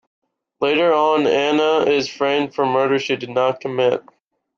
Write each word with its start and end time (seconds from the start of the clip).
Later 0.61 0.91
on, 0.93 1.27
Anya 1.27 1.87
is 1.87 2.09
framed 2.09 2.55
for 2.55 2.65
murder 2.65 2.97
she 2.97 3.15
did 3.15 3.29
not 3.29 3.59
commit. 3.61 4.01